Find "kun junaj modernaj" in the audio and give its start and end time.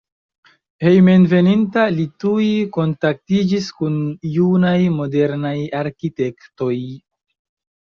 3.83-5.55